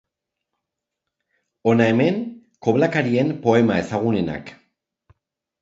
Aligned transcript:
Hona 1.71 1.87
hemen 1.93 2.17
hemen 2.19 2.19
koblakarien 2.69 3.31
poema 3.47 3.79
ezagunenak. 3.85 4.51